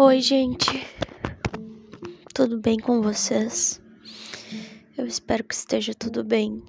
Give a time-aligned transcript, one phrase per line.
[0.00, 0.86] Oi, gente.
[2.32, 3.82] Tudo bem com vocês?
[4.96, 6.62] Eu espero que esteja tudo bem.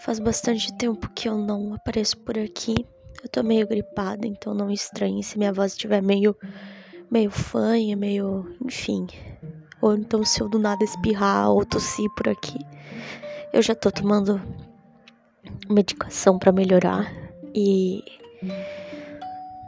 [0.00, 2.74] Faz bastante tempo que eu não apareço por aqui.
[3.22, 6.36] Eu tô meio gripada, então não estranhe se minha voz estiver meio
[7.08, 9.06] meio fanha, meio, enfim.
[9.80, 12.58] Ou então se eu do nada espirrar ou tossir por aqui.
[13.52, 14.42] Eu já tô tomando
[15.70, 17.14] medicação para melhorar
[17.54, 18.02] e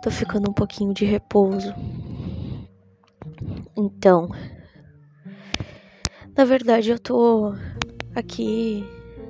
[0.01, 1.75] tô ficando um pouquinho de repouso.
[3.77, 4.31] Então,
[6.37, 7.53] na verdade eu tô
[8.15, 8.85] aqui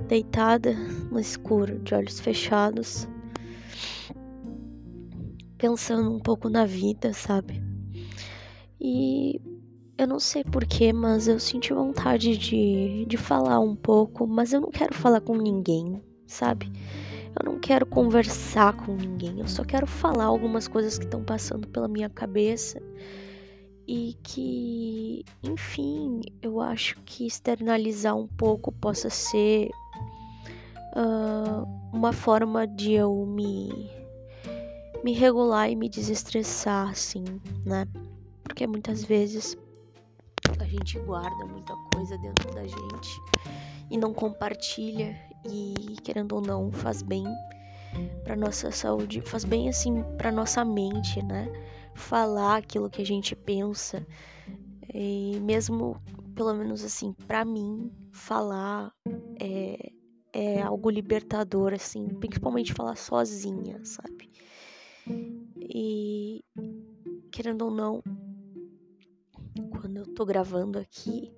[0.08, 0.74] deitada
[1.10, 3.08] no escuro, de olhos fechados,
[5.58, 7.62] pensando um pouco na vida, sabe?
[8.80, 9.40] E
[9.98, 14.60] eu não sei porquê, mas eu senti vontade de, de falar um pouco, mas eu
[14.60, 16.72] não quero falar com ninguém, sabe?
[17.38, 21.68] Eu não quero conversar com ninguém, eu só quero falar algumas coisas que estão passando
[21.68, 22.82] pela minha cabeça
[23.86, 29.70] e que, enfim, eu acho que externalizar um pouco possa ser
[30.96, 33.90] uh, uma forma de eu me
[35.02, 37.24] me regular e me desestressar, assim,
[37.64, 37.86] né?
[38.42, 39.56] Porque muitas vezes
[40.58, 43.20] a gente guarda muita coisa dentro da gente
[43.90, 47.24] e não compartilha e querendo ou não faz bem
[48.24, 51.48] para nossa saúde, faz bem assim para nossa mente, né?
[51.94, 54.06] Falar aquilo que a gente pensa
[54.92, 55.96] e mesmo
[56.34, 58.92] pelo menos assim para mim falar
[59.40, 59.92] é,
[60.32, 64.30] é algo libertador assim, principalmente falar sozinha, sabe?
[65.58, 66.44] E
[67.30, 68.02] querendo ou não,
[69.70, 71.32] quando eu tô gravando aqui,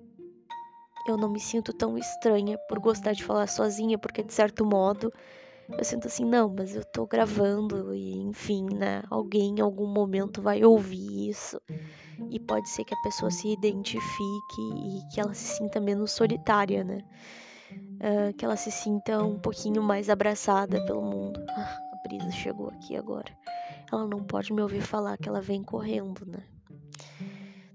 [1.05, 5.11] eu não me sinto tão estranha por gostar de falar sozinha, porque de certo modo
[5.77, 9.01] eu sinto assim, não, mas eu tô gravando e enfim, né?
[9.09, 11.59] Alguém em algum momento vai ouvir isso
[12.29, 16.83] e pode ser que a pessoa se identifique e que ela se sinta menos solitária,
[16.83, 16.99] né?
[17.71, 21.43] Uh, que ela se sinta um pouquinho mais abraçada pelo mundo.
[21.49, 23.31] Ah, a brisa chegou aqui agora.
[23.91, 26.43] Ela não pode me ouvir falar que ela vem correndo, né?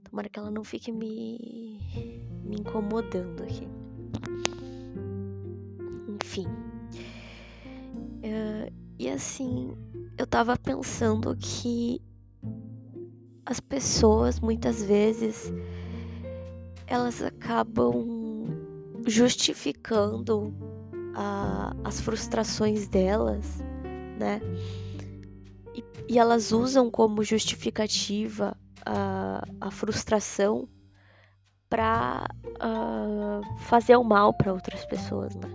[0.04, 1.80] Tomara que ela não fique me,
[2.48, 3.68] me incomodando aqui.
[6.22, 6.46] Enfim.
[8.24, 9.76] Uh, e assim,
[10.16, 12.00] eu tava pensando que
[13.46, 15.52] as pessoas muitas vezes
[16.86, 18.46] elas acabam
[19.06, 20.52] justificando
[21.14, 23.58] a, as frustrações delas,
[24.18, 24.40] né?
[26.08, 30.68] E, elas usam como justificativa a, a frustração
[31.68, 35.48] para uh, ah, fazer o mal para outras pessoas, né?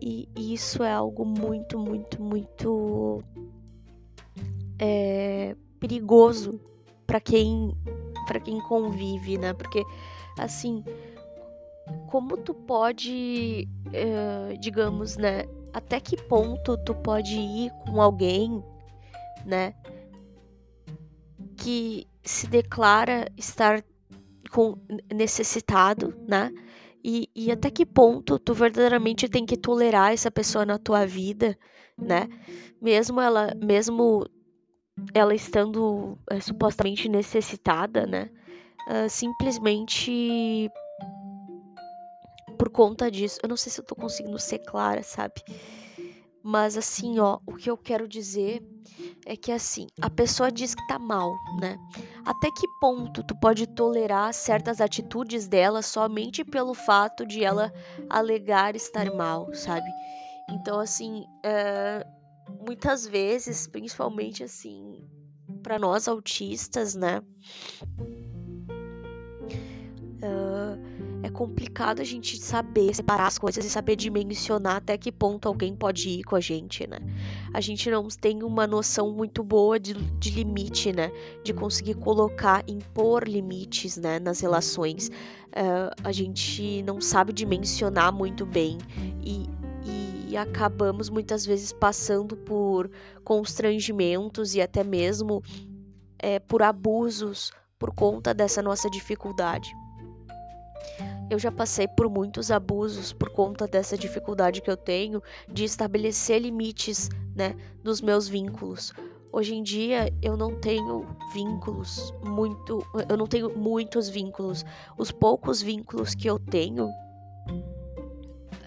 [0.00, 3.22] E, isso é algo muito, muito, muito
[4.78, 6.60] é, perigoso
[7.06, 7.76] para quem
[8.26, 9.52] para quem convive, né?
[9.52, 9.84] Porque
[10.38, 10.84] assim,
[12.06, 15.44] como tu pode, uh, digamos, né?
[15.72, 18.62] Até que ponto tu pode ir com alguém,
[19.44, 19.74] né?
[21.56, 23.82] Que se declara estar
[24.52, 24.76] com,
[25.12, 26.52] necessitado, né?
[27.02, 31.58] E, e até que ponto tu verdadeiramente tem que tolerar essa pessoa na tua vida,
[31.96, 32.28] né?
[32.80, 34.26] Mesmo ela, mesmo
[35.14, 38.30] ela estando é, supostamente necessitada, né?
[38.88, 40.70] Uh, simplesmente
[42.58, 43.38] por conta disso.
[43.42, 45.42] Eu não sei se eu tô conseguindo ser clara, sabe?
[46.42, 48.62] Mas assim, ó, o que eu quero dizer
[49.26, 51.78] é que assim, a pessoa diz que tá mal, né?
[52.24, 57.72] Até que ponto tu pode tolerar certas atitudes dela somente pelo fato de ela
[58.08, 59.90] alegar estar mal, sabe?
[60.50, 62.04] Então, assim, é,
[62.66, 65.08] muitas vezes, principalmente assim,
[65.62, 67.22] para nós autistas, né?
[70.22, 70.49] é
[71.28, 76.08] complicado a gente saber separar as coisas e saber dimensionar até que ponto alguém pode
[76.08, 76.98] ir com a gente, né?
[77.52, 81.12] A gente não tem uma noção muito boa de, de limite, né?
[81.44, 84.18] De conseguir colocar, impor limites, né?
[84.18, 85.08] Nas relações.
[85.08, 88.78] Uh, a gente não sabe dimensionar muito bem
[89.22, 89.46] e,
[90.30, 92.88] e acabamos muitas vezes passando por
[93.24, 95.42] constrangimentos e até mesmo
[96.18, 99.74] é, por abusos por conta dessa nossa dificuldade.
[101.30, 106.42] Eu já passei por muitos abusos por conta dessa dificuldade que eu tenho de estabelecer
[106.42, 107.54] limites, né,
[107.84, 108.92] nos meus vínculos.
[109.32, 114.64] Hoje em dia eu não tenho vínculos muito, eu não tenho muitos vínculos.
[114.98, 116.88] Os poucos vínculos que eu tenho,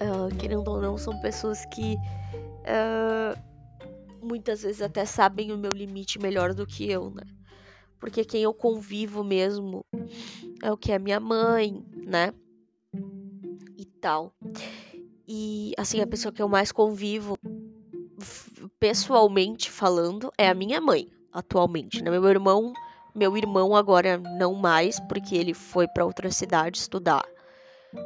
[0.00, 1.96] uh, querendo ou não, são pessoas que
[2.64, 3.38] uh,
[4.22, 7.24] muitas vezes até sabem o meu limite melhor do que eu, né?
[8.04, 9.82] porque quem eu convivo mesmo
[10.62, 12.34] é o que é minha mãe, né?
[14.04, 14.34] Tal.
[15.26, 17.38] E assim, a pessoa que eu mais convivo
[18.78, 22.10] pessoalmente falando é a minha mãe, atualmente, né?
[22.10, 22.74] Meu irmão,
[23.14, 27.24] meu irmão agora não mais, porque ele foi para outra cidade estudar,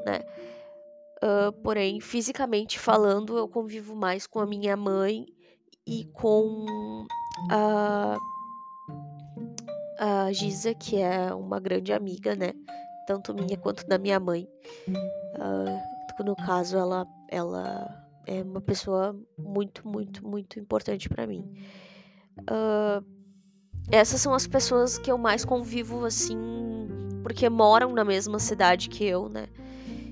[0.06, 0.20] né?
[1.20, 5.26] Uh, porém, fisicamente falando, eu convivo mais com a minha mãe
[5.84, 7.04] e com
[7.50, 8.16] a,
[9.98, 12.52] a Giza, que é uma grande amiga, né?
[13.04, 14.46] Tanto minha quanto da minha mãe.
[15.34, 15.87] Uh,
[16.24, 21.44] no caso, ela, ela é uma pessoa muito, muito, muito importante para mim.
[22.40, 23.04] Uh,
[23.90, 26.36] essas são as pessoas que eu mais convivo, assim,
[27.22, 29.46] porque moram na mesma cidade que eu, né?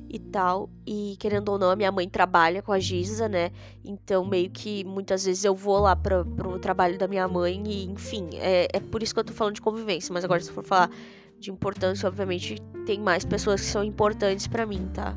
[0.08, 0.70] E tal.
[0.86, 3.50] E querendo ou não, a minha mãe trabalha com a Giza, né?
[3.84, 7.84] Então, meio que muitas vezes eu vou lá pra, pro trabalho da minha mãe e,
[7.84, 10.12] enfim, é, é por isso que eu tô falando de convivência.
[10.12, 10.90] Mas agora, se for falar
[11.38, 12.56] de importância, obviamente,
[12.86, 15.14] tem mais pessoas que são importantes para mim, tá?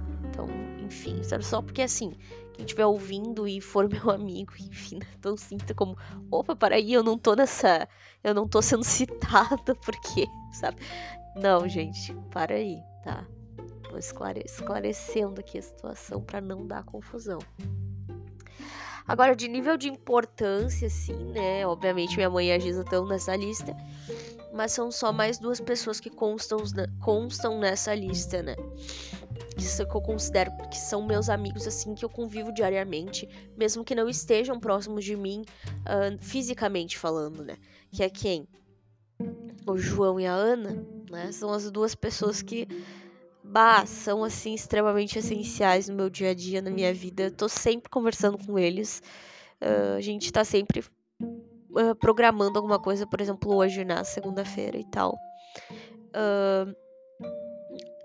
[0.90, 2.16] Enfim, só porque assim,
[2.54, 5.06] quem estiver ouvindo e for meu amigo, enfim, né?
[5.18, 5.96] então sinta como,
[6.32, 7.88] opa, para aí, eu não tô nessa,
[8.24, 10.78] eu não tô sendo citada, porque, sabe?
[11.36, 13.24] Não, gente, para aí, tá?
[13.90, 17.40] Vou esclare esclarecendo aqui a situação para não dar confusão.
[19.08, 21.66] Agora, de nível de importância, assim, né?
[21.66, 23.76] Obviamente, minha mãe e a Giza estão nessa lista,
[24.54, 26.60] mas são só mais duas pessoas que constam,
[27.00, 28.56] constam nessa lista, né?
[29.58, 33.28] Isso que eu considero que são meus amigos, assim, que eu convivo diariamente,
[33.58, 35.44] mesmo que não estejam próximos de mim,
[35.82, 37.58] uh, fisicamente falando, né?
[37.92, 38.48] Que é quem?
[39.68, 41.32] O João e a Ana, né?
[41.32, 42.68] São as duas pessoas que,
[43.44, 47.24] bah, são, assim, extremamente essenciais no meu dia a dia, na minha vida.
[47.24, 49.02] Eu tô sempre conversando com eles.
[49.62, 50.84] Uh, a gente tá sempre
[51.20, 55.18] uh, programando alguma coisa, por exemplo, hoje na segunda-feira e tal.
[56.10, 56.74] Uh,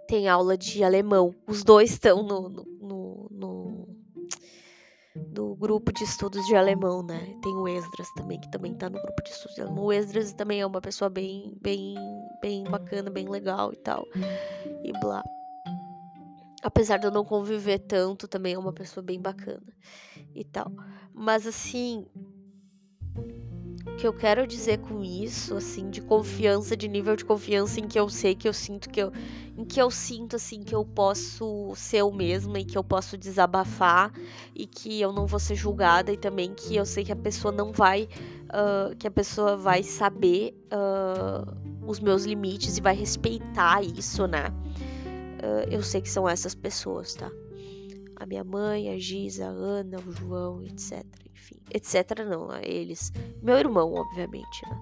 [0.07, 1.35] tem aula de alemão.
[1.47, 3.89] Os dois estão no, no, no,
[5.15, 7.37] no, grupo de estudos de alemão, né?
[7.43, 9.85] Tem o Esdras também, que também tá no grupo de estudos de alemão.
[9.85, 11.95] O Esdras também é uma pessoa bem, bem,
[12.41, 14.07] bem bacana, bem legal e tal.
[14.83, 15.23] E blá.
[16.63, 19.75] Apesar de eu não conviver tanto, também é uma pessoa bem bacana
[20.35, 20.73] e tal.
[21.13, 22.07] Mas assim,
[23.95, 27.99] que eu quero dizer com isso, assim, de confiança, de nível de confiança em que
[27.99, 29.13] eu sei que eu sinto que eu.
[29.57, 33.17] Em que eu sinto assim que eu posso ser eu mesma e que eu posso
[33.17, 34.13] desabafar
[34.55, 37.53] e que eu não vou ser julgada e também que eu sei que a pessoa
[37.53, 38.09] não vai.
[38.45, 44.49] Uh, que a pessoa vai saber uh, os meus limites e vai respeitar isso, né?
[45.43, 47.31] Uh, eu sei que são essas pessoas, tá?
[48.17, 52.25] A minha mãe, a Giza, a Ana, o João, etc enfim, etc.
[52.27, 53.13] Não, eles.
[53.43, 54.81] Meu irmão, obviamente, né?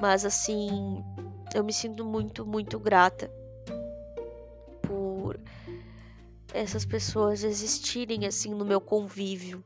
[0.00, 1.02] Mas assim,
[1.54, 3.30] eu me sinto muito, muito grata
[4.82, 5.40] por
[6.52, 9.64] essas pessoas existirem assim no meu convívio.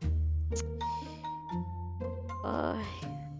[2.44, 2.84] Ai,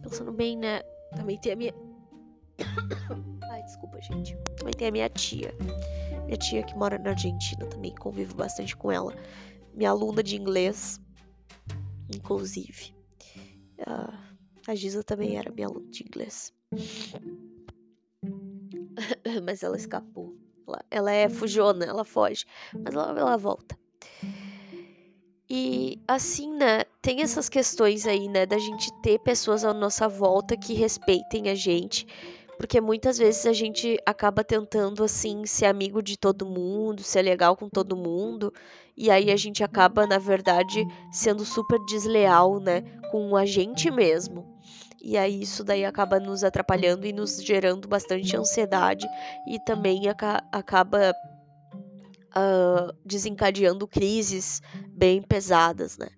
[0.02, 0.80] pensando bem, né?
[1.16, 1.74] Também tem a minha.
[3.50, 4.36] Ai, desculpa, gente.
[4.56, 5.54] Também tem a minha tia.
[6.24, 9.14] Minha tia que mora na Argentina também, convivo bastante com ela.
[9.74, 11.00] Minha aluna de inglês
[12.14, 12.94] inclusive.
[13.78, 14.16] Uh,
[14.66, 16.52] a Giza também era minha aluna de inglês.
[19.44, 20.34] mas ela escapou.
[20.66, 22.44] Ela, ela, é fujona, ela foge.
[22.74, 23.78] Mas ela, ela volta.
[25.52, 30.56] E assim, né, tem essas questões aí, né, da gente ter pessoas à nossa volta
[30.56, 32.06] que respeitem a gente,
[32.60, 37.56] porque muitas vezes a gente acaba tentando assim ser amigo de todo mundo, ser legal
[37.56, 38.52] com todo mundo,
[38.94, 44.46] e aí a gente acaba, na verdade, sendo super desleal, né, com a gente mesmo.
[45.02, 49.06] E aí isso daí acaba nos atrapalhando e nos gerando bastante ansiedade
[49.48, 51.14] e também aca acaba
[52.36, 56.10] uh, desencadeando crises bem pesadas, né?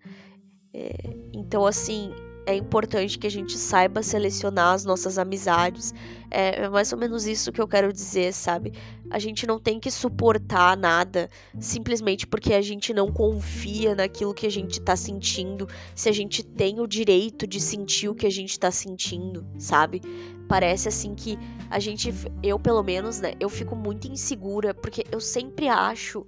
[0.74, 0.92] É,
[1.32, 2.12] então, assim,
[2.44, 5.94] é importante que a gente saiba selecionar as nossas amizades.
[6.30, 8.72] É, é mais ou menos isso que eu quero dizer, sabe?
[9.10, 11.30] A gente não tem que suportar nada
[11.60, 16.42] simplesmente porque a gente não confia naquilo que a gente tá sentindo, se a gente
[16.42, 20.00] tem o direito de sentir o que a gente tá sentindo, sabe?
[20.48, 21.38] Parece assim que
[21.70, 26.26] a gente, eu pelo menos, né, eu fico muito insegura porque eu sempre acho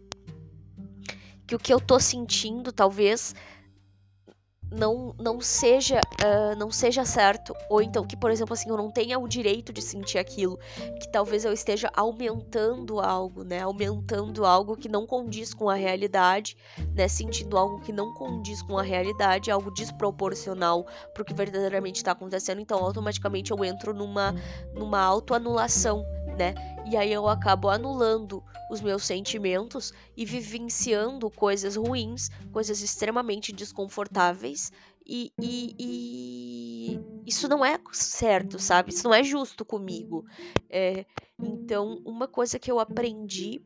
[1.46, 3.34] que o que eu tô sentindo talvez
[4.74, 7.54] não, não seja uh, não seja certo.
[7.68, 10.58] Ou então que por exemplo assim eu não tenha o direito de sentir aquilo
[11.00, 13.60] que talvez eu esteja aumentando algo né?
[13.60, 16.56] Aumentando algo que não condiz com a realidade
[16.94, 17.08] né?
[17.08, 22.12] Sentindo algo que não condiz com a realidade algo desproporcional para o que verdadeiramente está
[22.12, 22.60] acontecendo.
[22.60, 24.34] Então automaticamente eu entro numa
[24.74, 26.04] numa autoanulação
[26.36, 33.52] né e aí eu acabo anulando os meus sentimentos e vivenciando coisas ruins, coisas extremamente
[33.52, 34.70] desconfortáveis.
[35.06, 38.90] E, e, e, isso não é certo, sabe?
[38.90, 40.24] Isso não é justo comigo.
[40.68, 41.04] É,
[41.38, 43.62] então, uma coisa que eu aprendi,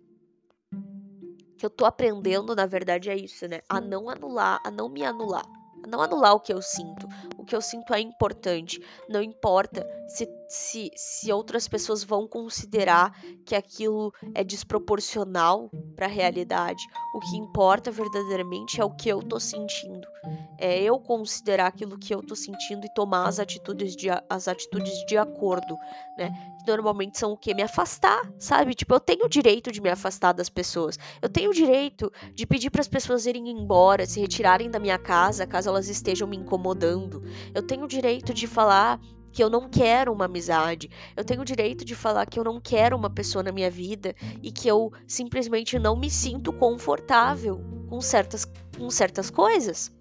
[1.57, 3.61] que eu tô aprendendo, na verdade, é isso, né?
[3.69, 5.47] A não anular, a não me anular
[5.87, 7.09] não anular o que eu sinto.
[7.37, 8.81] O que eu sinto é importante.
[9.09, 13.15] Não importa se, se, se outras pessoas vão considerar
[13.45, 16.83] que aquilo é desproporcional para a realidade.
[17.15, 20.09] O que importa verdadeiramente é o que eu tô sentindo.
[20.57, 25.05] É eu considerar aquilo que eu tô sentindo e tomar as atitudes de, as atitudes
[25.07, 25.79] de acordo,
[26.17, 26.31] né?
[26.59, 27.55] Que normalmente são o que?
[27.55, 28.75] Me afastar, sabe?
[28.75, 30.99] Tipo, eu tenho o direito de me afastar das pessoas.
[31.21, 34.99] Eu tenho o direito de pedir para as pessoas irem embora, se retirarem da minha
[34.99, 37.23] casa, caso elas estejam me incomodando.
[37.55, 39.01] Eu tenho o direito de falar
[39.33, 40.91] que eu não quero uma amizade.
[41.17, 44.15] Eu tenho o direito de falar que eu não quero uma pessoa na minha vida
[44.43, 49.93] e que eu simplesmente não me sinto confortável com certas, com certas coisas.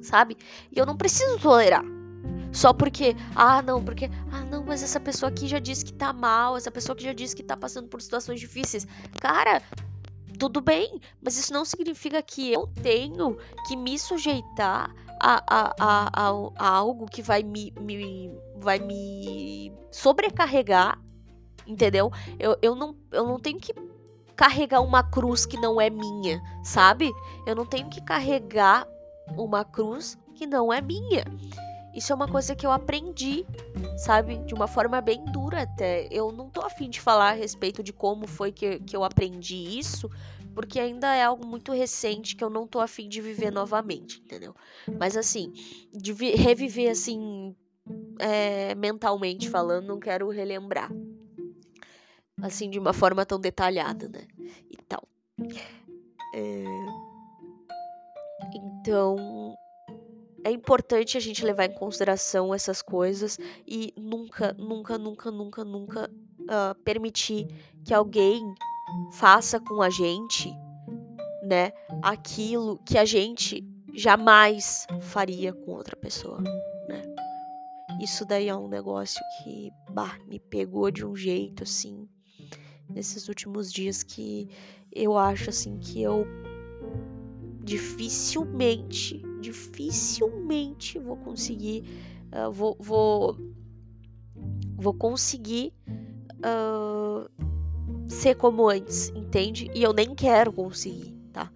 [0.00, 0.36] Sabe?
[0.70, 1.84] E eu não preciso tolerar.
[2.52, 6.12] Só porque, ah, não, porque, ah, não, mas essa pessoa aqui já disse que tá
[6.12, 8.86] mal, essa pessoa que já disse que tá passando por situações difíceis.
[9.18, 9.62] Cara,
[10.38, 16.50] tudo bem, mas isso não significa que eu tenho que me sujeitar a, a, a,
[16.56, 20.98] a algo que vai me, me, vai me sobrecarregar,
[21.66, 22.10] entendeu?
[22.38, 23.74] Eu, eu, não, eu não tenho que
[24.36, 27.12] carregar uma cruz que não é minha, sabe?
[27.46, 28.86] Eu não tenho que carregar
[29.36, 31.24] uma cruz que não é minha.
[31.94, 33.44] Isso é uma coisa que eu aprendi,
[33.98, 34.38] sabe?
[34.38, 36.08] De uma forma bem dura até.
[36.10, 39.78] Eu não tô afim de falar a respeito de como foi que, que eu aprendi
[39.78, 40.10] isso,
[40.54, 44.54] porque ainda é algo muito recente que eu não tô afim de viver novamente, entendeu?
[44.98, 45.52] Mas assim,
[45.92, 47.54] de reviver assim,
[48.18, 50.90] é, mentalmente falando, não quero relembrar.
[52.40, 54.26] Assim, de uma forma tão detalhada, né?
[54.70, 55.06] E tal.
[56.34, 56.64] É...
[58.54, 59.56] Então,
[60.44, 66.10] é importante a gente levar em consideração essas coisas e nunca, nunca, nunca, nunca, nunca
[66.40, 67.46] uh, permitir
[67.84, 68.54] que alguém
[69.12, 70.50] faça com a gente,
[71.42, 71.72] né,
[72.02, 77.02] aquilo que a gente jamais faria com outra pessoa, né?
[78.00, 82.08] Isso daí é um negócio que bah, me pegou de um jeito assim
[82.88, 84.48] nesses últimos dias que
[84.90, 86.26] eu acho assim que eu
[87.62, 91.84] dificilmente dificilmente vou conseguir,
[92.32, 93.36] uh, vou, vou,
[94.76, 95.74] vou conseguir
[96.38, 97.28] uh,
[98.12, 99.70] ser como antes, entende?
[99.74, 101.50] E eu nem quero conseguir, tá?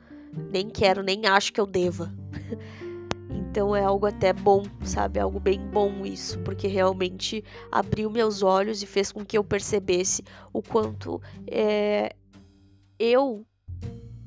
[0.51, 2.13] Nem quero, nem acho que eu deva.
[3.31, 5.21] então é algo até bom, sabe?
[5.21, 10.23] Algo bem bom isso, porque realmente abriu meus olhos e fez com que eu percebesse
[10.53, 12.15] o quanto é,
[12.99, 13.47] eu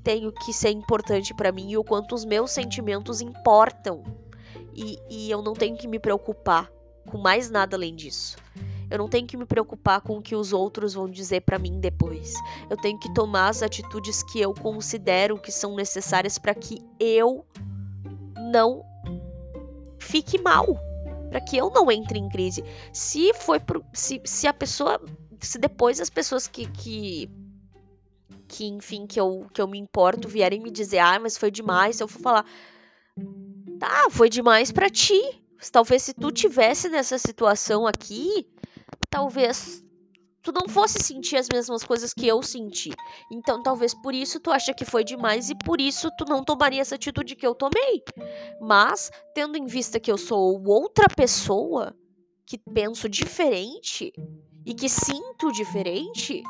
[0.04, 4.04] tenho que ser importante para mim e o quanto os meus sentimentos importam.
[4.74, 6.72] E, e eu não tenho que me preocupar
[7.08, 8.38] com mais nada além disso.
[8.90, 11.80] Eu não tenho que me preocupar com o que os outros vão dizer para mim
[11.80, 12.34] depois.
[12.70, 17.46] Eu tenho que tomar as atitudes que eu considero que são necessárias para que eu
[18.52, 18.84] não
[20.00, 20.66] fique mal,
[21.30, 22.64] para que eu não entre em crise.
[22.92, 25.00] Se foi pro, se, se a pessoa,
[25.40, 27.30] se depois as pessoas que, que
[28.50, 32.00] que, enfim, que eu, que eu me importo vierem me dizer, ah, mas foi demais,
[32.00, 32.46] eu for falar,
[33.80, 35.22] tá, foi demais para ti.
[35.72, 38.48] Talvez se tu tivesse nessa situação aqui,
[39.10, 39.84] talvez
[40.42, 42.92] tu não fosse sentir as mesmas coisas que eu senti.
[43.32, 46.82] Então, talvez por isso tu acha que foi demais e por isso tu não tomaria
[46.82, 48.04] essa atitude que eu tomei.
[48.60, 51.96] Mas, tendo em vista que eu sou outra pessoa,
[52.46, 54.12] que penso diferente
[54.66, 56.42] e que sinto diferente,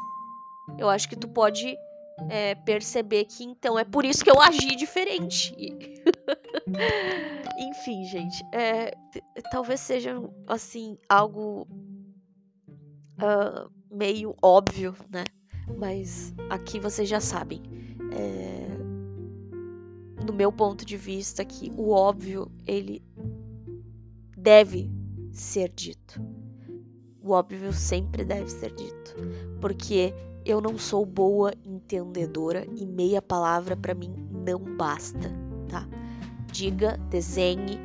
[0.78, 1.76] eu acho que tu pode
[2.30, 5.54] é, perceber que então é por isso que eu agi diferente.
[7.60, 8.92] Enfim, gente, é,
[9.52, 10.16] talvez seja
[10.48, 11.68] assim algo
[13.22, 15.24] uh, meio óbvio, né?
[15.78, 17.62] Mas aqui vocês já sabem.
[18.12, 18.68] É,
[20.26, 23.04] no meu ponto de vista, que o óbvio ele
[24.38, 24.90] deve
[25.32, 26.22] ser dito.
[27.22, 29.16] O óbvio sempre deve ser dito,
[29.62, 30.14] porque
[30.46, 34.12] eu não sou boa entendedora e meia palavra para mim
[34.46, 35.30] não basta,
[35.68, 35.88] tá?
[36.52, 37.80] diga, desenhe,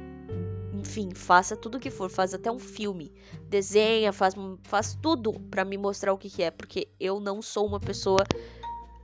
[0.84, 3.10] enfim, faça tudo o que for, faz até um filme,
[3.48, 7.66] desenha, faz, faz tudo para me mostrar o que, que, é, porque eu não sou
[7.66, 8.22] uma pessoa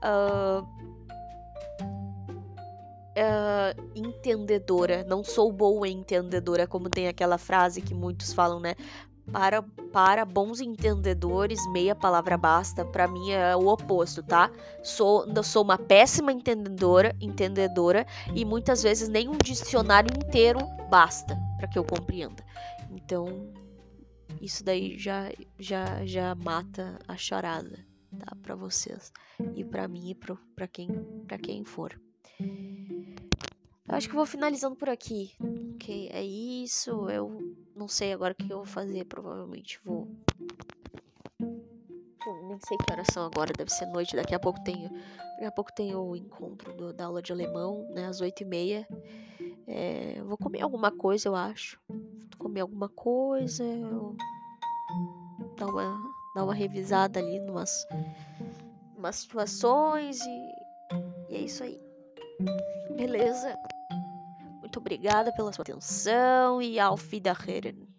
[0.04, 0.62] uh,
[3.16, 8.74] uh, entendedora, não sou boa entendedora, como tem aquela frase que muitos falam, né?
[9.32, 12.84] Para, para bons entendedores, meia palavra basta.
[12.84, 14.50] Para mim é o oposto, tá?
[14.82, 20.58] Sou, sou uma péssima entendedora, entendedora e muitas vezes nem um dicionário inteiro
[20.90, 22.42] basta para que eu compreenda.
[22.90, 23.52] Então,
[24.40, 27.86] isso daí já já já mata a charada,
[28.18, 28.34] tá?
[28.42, 29.12] Para vocês
[29.54, 30.88] e para mim e para quem
[31.26, 32.00] para quem for.
[32.40, 35.32] Eu acho que vou finalizando por aqui.
[35.74, 37.10] Ok, é isso.
[37.10, 37.36] Eu
[37.76, 39.04] não sei agora o que eu vou fazer.
[39.04, 40.08] Provavelmente vou.
[42.46, 43.52] Nem sei que horas são agora.
[43.52, 44.16] Deve ser noite.
[44.16, 44.88] Daqui a pouco tenho.
[45.32, 48.06] Daqui a pouco tem o encontro do, da aula de alemão, né?
[48.06, 48.86] Às oito e meia.
[49.72, 51.78] É, vou comer alguma coisa, eu acho.
[51.88, 53.62] Vou comer alguma coisa.
[53.62, 54.16] Eu...
[55.56, 57.86] Dar uma, dar uma revisada ali numas
[58.96, 60.52] umas situações e,
[61.30, 61.80] e é isso aí.
[62.96, 63.56] Beleza?
[64.60, 67.89] Muito obrigada pela sua atenção e auf Wiederhören.